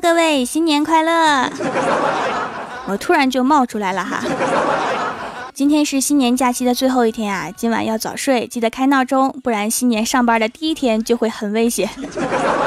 [0.00, 1.50] 各位新年快乐！
[2.86, 4.22] 我突然就冒出来了哈。
[5.52, 11.90] 今天是新年假期的最后一天啊，今晚要早睡，记得开闹钟，不然新年上班的第一天就会很危险。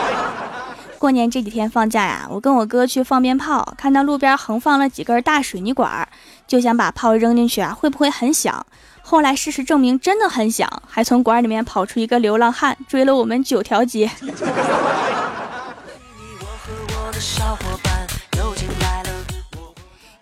[0.98, 6.06] 过年这几天放假呀，我跟我哥去放鞭炮，看到路边横放了几根大水泥管，
[6.46, 8.66] 就想把炮扔进去啊，会不会很响？
[9.00, 14.10] 后来事实证明真的很响，还从管里面跑出一个流浪汉，追了我们九条街。
[17.20, 18.06] 小伙伴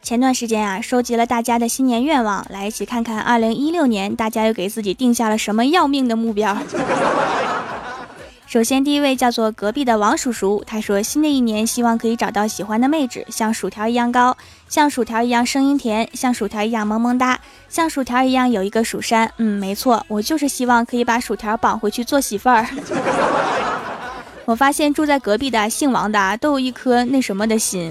[0.02, 6.54] 前段时间啊，收集了大家的新年愿望，来一起看看二零一六年大家又给自己定下了什么要命的目标。
[8.46, 14.36] 首先，第一位叫做隔壁的王叔叔，他说新的一年希望可以找到喜欢的妹纸，像薯条一样高，
[14.68, 19.32] 像薯条一样声音甜，像薯条一样萌萌哒，像薯条一样有一个蜀山。
[19.38, 22.66] 嗯，没错，我就是希望可以把薯条绑回去做媳妇儿。
[24.52, 27.90] 我发现住在隔壁的姓王的都有一颗那什么的心。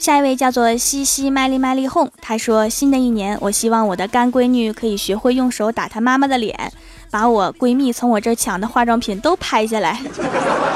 [0.00, 6.72] 下一位叫做西西麦丽麦丽哄，他说：“新的一年，我希望我的干闺女可以学会用手打她妈妈的脸，
[7.08, 10.02] 把我闺蜜从我这抢的化妆品都拍下来。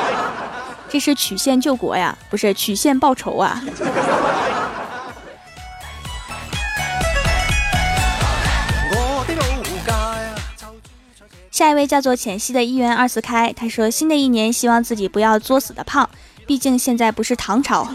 [0.89, 3.61] 这是曲线救国呀，不是曲线报仇啊。”
[11.55, 16.11] 下一位叫做浅汐的一元二四开，他说：“新的一年希望自己不要作死的胖，
[16.45, 17.87] 毕竟现在不是唐朝。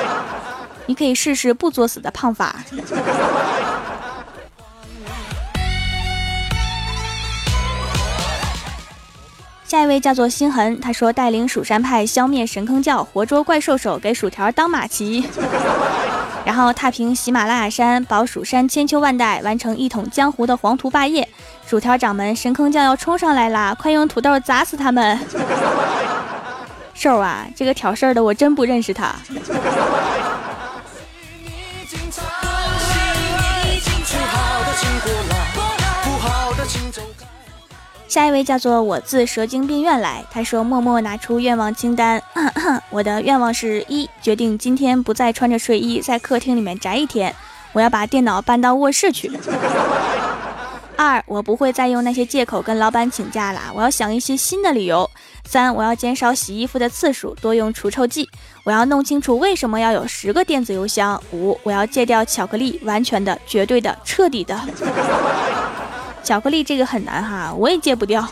[0.88, 2.56] 你可以试试不作死的胖法。”
[9.66, 15.28] 下一位叫做心痕，他说：“带领蜀山派消灭神坑教，活捉怪兽手，给薯条当马骑，
[16.44, 21.28] 然后踏平喜马拉雅山，保蜀山千秋万代，完成一统江湖的黄图霸业。”
[21.66, 23.72] 薯条掌门神坑将要冲上来啦！
[23.72, 25.18] 快用土豆砸死他们！
[26.94, 29.14] 瘦啊，这个挑事儿的我真不认识他。
[36.02, 37.04] 不好的情种
[38.10, 42.20] 下一位叫做我自蛇精病院来，他说默默拿出愿望清单，
[42.90, 47.32] 我的愿望是一决定今天不再穿着睡衣在客厅里面宅一天，
[47.72, 49.30] 我要把电脑搬到卧室去。
[50.98, 55.08] 二，我不会再用那些借口跟老板请假了，我要想一些新的理由。
[55.44, 58.28] 三，我要减少洗衣服的次数，多用除臭剂。
[58.64, 61.22] 我要弄清楚为什么要有十个电子邮箱。
[61.32, 64.60] 五，我要戒掉巧克力，完全的、绝对的、彻底的。
[66.22, 68.26] 巧克力这个很难哈，我也戒不掉。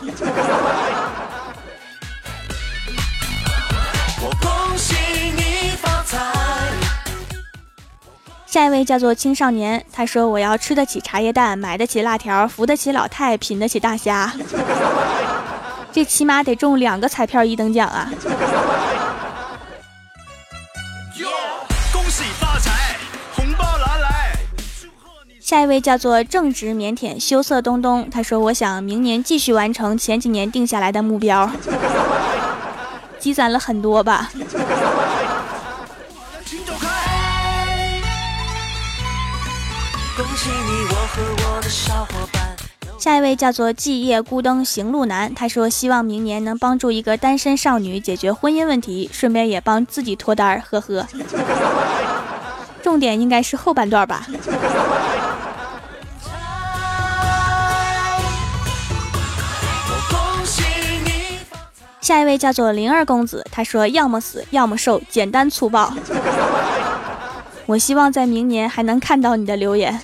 [8.45, 14.33] 下一位叫做青少年，他说：“我要吃得起茶叶蛋，买得起辣条，扶得起老太，品得起大虾，
[15.91, 18.11] 这起码得中两个彩票一等奖啊！”
[25.49, 31.49] 下一位叫做正直腼腆、羞涩东东，他说：“我想明年继续完成前几年定下来的目标，
[33.17, 34.29] 积攒了很多吧。
[42.99, 51.07] ”下一位叫做寂夜孤灯行路难，他说希望明年能帮助一个单身少女解决婚姻问题，顺便也帮自己脱单儿，呵呵。
[52.83, 54.27] 重点应该是后半段吧。
[62.09, 65.93] 下一位叫做灵儿公子，他说要么死，要么瘦，简单粗暴。
[67.67, 70.01] 我希望在明年还能看到你的留言。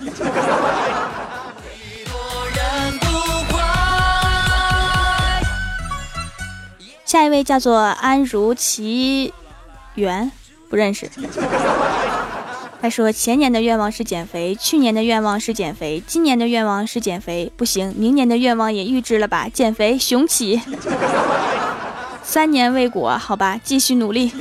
[7.05, 9.33] 下一位叫做安如其
[9.95, 10.31] 源，
[10.69, 11.09] 不认识。
[12.79, 19.49] 他说前年的愿望是减肥，去年的愿望是减肥，今年的愿望是减肥，不行，明年的愿望也预支了吧？
[19.51, 20.61] 减肥雄起。
[22.27, 24.31] 三年未果，好吧，继续努力。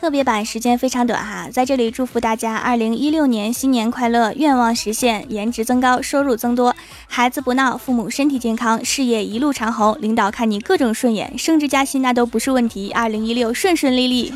[0.00, 6.74] 特别版时间非常短哈，在这里祝福大家二零一六年新年快乐，愿望实现，颜值增高，收入增多，
[7.06, 12.90] 孩子不闹，父母身体健康，事业一路长虹，领导看你各种顺眼，升职加薪那都不是问题。
[12.92, 14.32] 二零一六顺顺利利。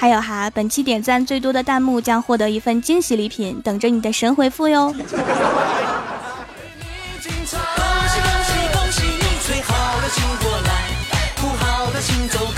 [0.00, 4.92] 还有哈本期点赞最多的弹幕将获得一份惊喜礼品等着你的神回复哟。
[4.92, 5.26] 恭喜恭
[8.04, 10.70] 喜恭喜你最好的请过来
[11.34, 12.57] 不好的请走开。